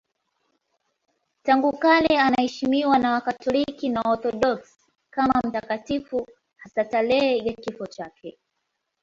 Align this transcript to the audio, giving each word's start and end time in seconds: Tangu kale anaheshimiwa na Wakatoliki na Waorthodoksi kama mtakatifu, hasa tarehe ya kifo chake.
Tangu 1.43 1.71
kale 1.77 2.19
anaheshimiwa 2.19 2.99
na 2.99 3.11
Wakatoliki 3.11 3.89
na 3.89 4.01
Waorthodoksi 4.01 4.85
kama 5.09 5.41
mtakatifu, 5.43 6.27
hasa 6.57 6.85
tarehe 6.85 7.37
ya 7.37 7.53
kifo 7.53 7.87
chake. 7.87 8.37